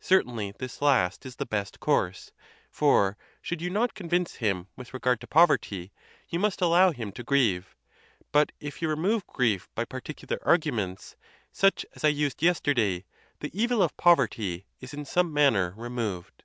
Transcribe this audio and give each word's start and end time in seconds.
Certainly 0.00 0.54
this 0.58 0.82
last 0.82 1.24
is 1.24 1.36
the 1.36 1.46
best 1.46 1.78
course; 1.78 2.32
or 2.80 3.16
should 3.40 3.62
you 3.62 3.70
not 3.70 3.94
convince 3.94 4.34
him 4.42 4.66
with 4.74 4.92
regard 4.92 5.20
to 5.20 5.28
poverty, 5.28 5.92
you 6.28 6.40
must 6.40 6.60
allow 6.60 6.90
him 6.90 7.12
to 7.12 7.22
grieve; 7.22 7.76
but 8.32 8.50
if 8.58 8.82
you 8.82 8.88
remove 8.88 9.24
grief 9.28 9.68
by 9.76 9.84
particular 9.84 10.40
arguments, 10.42 11.14
such 11.52 11.86
as 11.94 12.02
I 12.02 12.08
used 12.08 12.42
yesterday, 12.42 13.04
the 13.38 13.56
evil 13.56 13.80
of 13.80 13.96
poverty 13.96 14.66
is 14.80 14.94
in 14.94 15.04
some 15.04 15.32
manner 15.32 15.74
removed. 15.76 16.42